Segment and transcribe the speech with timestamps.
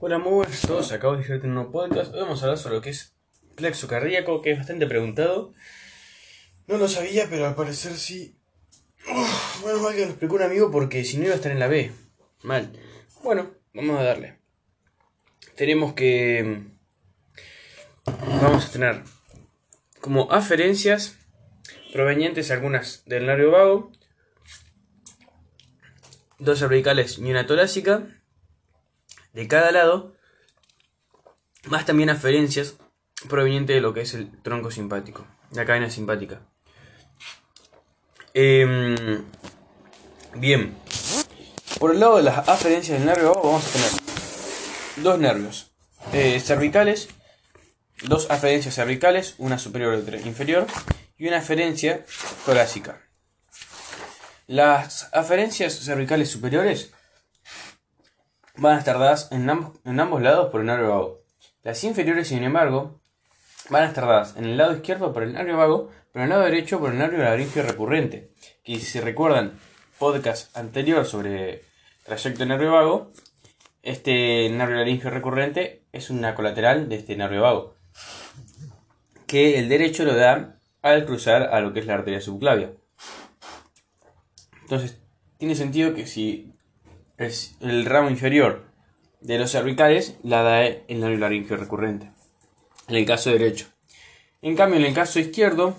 [0.00, 0.92] Hola, muy buenas a todos.
[0.92, 2.14] Acabo de llegar en un podcast.
[2.14, 3.16] Hoy vamos a hablar sobre lo que es
[3.56, 5.52] plexo cardíaco, que es bastante preguntado.
[6.68, 8.38] No lo sabía, pero al parecer sí.
[9.10, 11.58] Uf, bueno, mal que lo explicó un amigo porque si no iba a estar en
[11.58, 11.90] la B.
[12.44, 12.70] Mal.
[13.24, 14.38] Bueno, vamos a darle.
[15.56, 16.62] Tenemos que.
[18.40, 19.02] Vamos a tener
[20.00, 21.18] como aferencias
[21.92, 23.90] provenientes algunas del nervio vago,
[26.38, 28.17] dos cervicales y una torácica
[29.38, 30.16] de cada lado,
[31.66, 32.74] más también aferencias
[33.28, 36.40] provenientes de lo que es el tronco simpático, la cadena simpática.
[38.34, 38.96] Em,
[40.34, 40.76] bien,
[41.78, 43.90] por el lado de las aferencias del nervio vamos a tener
[45.04, 45.70] dos nervios
[46.12, 47.08] eh, cervicales,
[48.02, 50.66] dos aferencias cervicales, una superior y otra inferior,
[51.16, 52.04] y una aferencia
[52.44, 53.02] torácica.
[54.48, 56.92] Las aferencias cervicales superiores
[58.58, 61.22] van a estar dadas en, ambos, lados por el nervio vago.
[61.62, 63.00] Las inferiores, sin embargo,
[63.70, 66.36] van a estar dadas en el lado izquierdo por el nervio vago, pero en el
[66.36, 68.30] lado derecho por el nervio laringio recurrente.
[68.64, 69.52] Que si recuerdan
[69.98, 71.62] podcast anterior sobre
[72.04, 73.12] trayecto nervio vago,
[73.82, 77.74] este nervio laringio recurrente es una colateral de este nervio vago.
[79.26, 82.72] Que el derecho lo da al cruzar a lo que es la arteria subclavia.
[84.62, 84.98] Entonces,
[85.38, 86.57] tiene sentido que si
[87.18, 88.64] el ramo inferior
[89.20, 92.10] de los cervicales la da el nervio laringio recurrente.
[92.88, 93.66] En el caso derecho.
[94.40, 95.76] En cambio, en el caso izquierdo,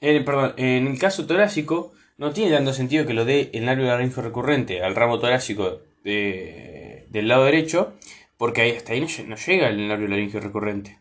[0.00, 3.86] eh, perdón, en el caso torácico, no tiene tanto sentido que lo dé el nervio
[3.86, 7.94] laringio recurrente al ramo torácico del lado derecho,
[8.36, 11.00] porque ahí, hasta ahí no, llega el nervio laringio recurrente.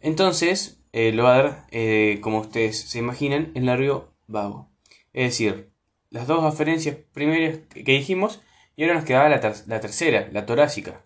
[0.00, 4.70] Entonces, eh, lo va a dar, eh, como ustedes se imaginan, el nervio vago.
[5.12, 5.70] Es decir,
[6.10, 8.40] las dos aferencias primeras que dijimos
[8.76, 9.40] y ahora nos quedaba la,
[9.80, 11.04] tercera, la torácica.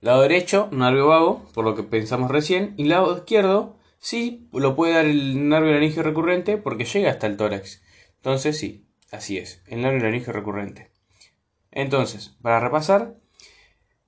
[0.00, 4.94] Lado derecho, nervio vago, por lo que pensamos recién, y lado izquierdo, sí, lo puede
[4.94, 7.82] dar el nervio laringio recurrente porque llega hasta el tórax.
[8.16, 10.90] Entonces sí, así es, el nervio laringio recurrente.
[11.70, 13.14] Entonces, para repasar,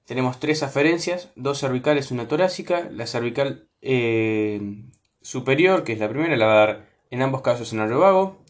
[0.04, 2.88] tenemos tres aferencias, dos cervicales, una torácica.
[2.91, 4.84] La cervical eh,
[5.20, 8.41] superior, que es la primera, la va a dar en ambos casos el nervio vago.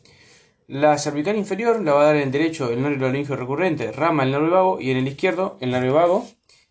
[0.72, 4.22] La cervical inferior la va a dar en el derecho el nervio laringio recurrente, rama
[4.22, 6.26] el nervio vago, y en el izquierdo el nervio vago.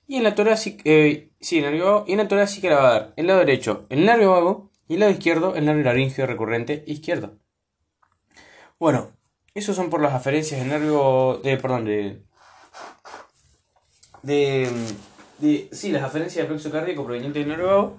[0.07, 2.91] Y en la torácica, eh, sí, nervio vago, y en la torácica la va a
[2.93, 6.83] dar el lado derecho el nervio vago y el lado izquierdo el nervio laringio recurrente
[6.87, 7.37] izquierdo.
[8.79, 9.11] Bueno,
[9.53, 12.23] esos son por las aferencias del nervio, de, perdón, de,
[14.23, 14.67] de,
[15.37, 17.97] de sí, las aferencias del plexo cardíaco provenientes del nervio vago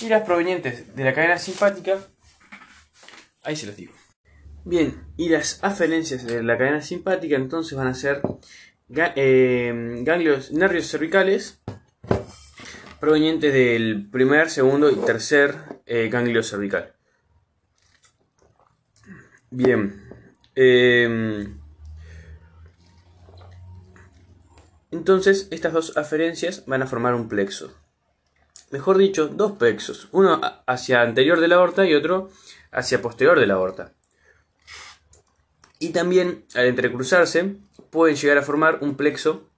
[0.00, 2.00] y las provenientes de la cadena simpática.
[3.44, 3.92] Ahí se los digo.
[4.68, 8.20] Bien, y las aferencias de la cadena simpática entonces van a ser
[8.90, 11.62] eh, ganglios, nervios cervicales
[13.00, 15.54] provenientes del primer, segundo y tercer
[15.86, 16.92] eh, ganglio cervical.
[19.48, 20.06] Bien.
[20.54, 21.58] Em,
[24.90, 27.74] entonces, estas dos aferencias van a formar un plexo.
[28.70, 30.10] Mejor dicho, dos plexos.
[30.12, 32.28] Uno hacia anterior de la aorta y otro
[32.70, 33.94] hacia posterior de la aorta.
[35.78, 37.56] Y también al entrecruzarse
[37.90, 39.48] pueden llegar a formar un plexo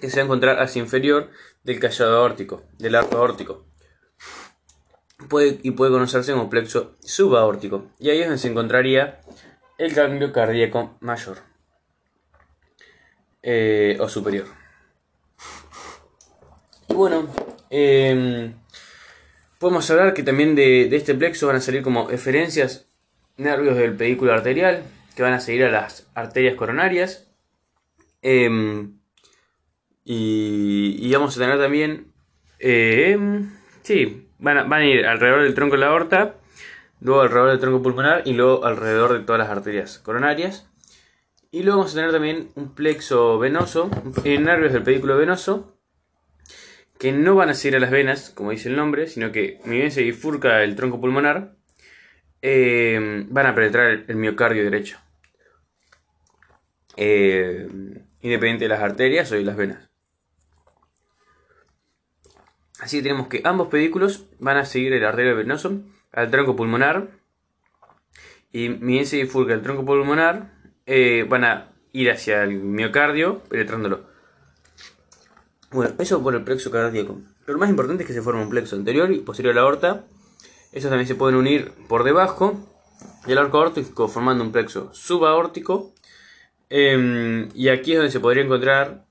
[0.00, 1.30] que se va a encontrar hacia inferior
[1.64, 3.64] del callado aórtico, del arco aórtico.
[5.28, 7.86] Puede, y puede conocerse como plexo subaórtico.
[7.98, 9.20] Y ahí es donde se encontraría
[9.78, 11.38] el ganglio cardíaco mayor
[13.42, 14.46] eh, o superior.
[16.88, 17.28] Y bueno,
[17.70, 18.54] em,
[19.58, 22.86] podemos hablar que también de, de este plexo van a salir como eferencias
[23.36, 24.84] nervios del pedículo arterial,
[25.16, 27.32] que van a seguir a las arterias coronarias.
[28.20, 28.98] Em,
[30.04, 32.12] y, vamos a tener también...
[32.58, 33.50] Em,
[33.82, 36.36] sí, van a, van a, ir alrededor del tronco de la aorta,
[37.00, 40.70] luego alrededor del tronco pulmonar y luego alrededor de todas las arterias coronarias.
[41.50, 43.90] Y luego vamos a tener también un plexo venoso,
[44.24, 45.78] en nervios del pedículo venoso,
[46.98, 49.78] que no van a seguir a las venas, como dice el nombre, sino que mi
[49.78, 51.56] bien se bifurca el tronco pulmonar,
[52.42, 54.98] em, van a penetrar el miocardio derecho.
[56.96, 57.68] Eh,
[58.20, 59.88] independiente de las arterias o de las venas.
[62.80, 65.80] Así que tenemos que ambos pedículos van a seguir el arterio venoso
[66.12, 67.08] al tronco pulmonar
[68.52, 70.52] y se bifurca el tronco pulmonar,
[70.86, 74.06] eh, van a ir hacia el miocardio penetrándolo.
[75.70, 77.20] Bueno, eso por el plexo cardíaco.
[77.44, 79.62] Pero lo más importante es que se forma un plexo anterior y posterior a la
[79.62, 80.04] aorta.
[80.72, 82.54] Esos también se pueden unir por debajo
[83.26, 85.92] del arco aórtico formando un plexo subaórtico
[86.68, 89.06] Em, y aquí es donde se podría encontrar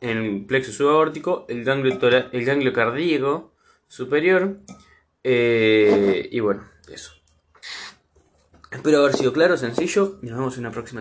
[0.00, 1.98] en el plexo subaórtico, el ganglio,
[2.32, 3.52] el ganglio cardíaco
[3.86, 4.58] superior.
[5.22, 7.12] Eh, y bueno, eso.
[8.70, 11.00] Espero haber sido claro, sencillo y nos vemos en una próxima